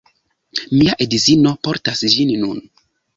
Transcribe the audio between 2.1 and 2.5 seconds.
ĝin